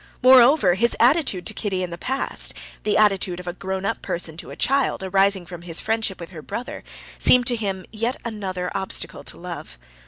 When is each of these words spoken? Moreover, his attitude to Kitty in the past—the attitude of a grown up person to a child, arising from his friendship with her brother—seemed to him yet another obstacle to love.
Moreover, 0.23 0.73
his 0.73 0.97
attitude 0.99 1.45
to 1.45 1.53
Kitty 1.53 1.83
in 1.83 1.91
the 1.91 1.95
past—the 1.99 2.97
attitude 2.97 3.39
of 3.39 3.45
a 3.45 3.53
grown 3.53 3.85
up 3.85 4.01
person 4.01 4.35
to 4.37 4.49
a 4.49 4.55
child, 4.55 5.03
arising 5.03 5.45
from 5.45 5.61
his 5.61 5.79
friendship 5.79 6.19
with 6.19 6.31
her 6.31 6.41
brother—seemed 6.41 7.45
to 7.45 7.55
him 7.55 7.85
yet 7.91 8.17
another 8.25 8.71
obstacle 8.73 9.23
to 9.23 9.37
love. 9.37 9.77